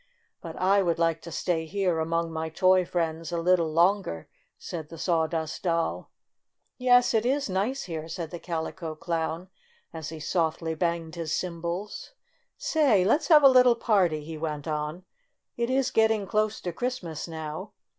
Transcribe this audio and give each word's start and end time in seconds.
"But 0.41 0.55
I 0.55 0.81
would 0.81 0.97
like 0.97 1.21
to 1.21 1.31
stay 1.31 1.67
here 1.67 1.99
among 1.99 2.33
my 2.33 2.49
toy 2.49 2.85
friends 2.85 3.31
a 3.31 3.37
little 3.37 3.71
longer," 3.71 4.27
said 4.57 4.89
the 4.89 4.97
Sawdust 4.97 5.61
Doll. 5.61 6.09
"Yes, 6.79 7.13
it 7.13 7.23
is 7.23 7.47
nice 7.47 7.83
here," 7.83 8.07
said 8.07 8.31
the 8.31 8.39
Calico 8.39 8.95
Clown, 8.95 9.47
as 9.93 10.09
he 10.09 10.19
softly 10.19 10.73
banged 10.73 11.13
his 11.13 11.31
cymbals. 11.35 12.13
"Say, 12.57 13.05
let's 13.05 13.27
have 13.27 13.43
a 13.43 13.47
little 13.47 13.75
party!" 13.75 14.23
he 14.23 14.39
went 14.39 14.67
on. 14.67 15.03
"It 15.55 15.69
is 15.69 15.91
getting 15.91 16.25
close 16.25 16.61
to 16.61 16.73
Christmas 16.73 17.27
now. 17.27 17.73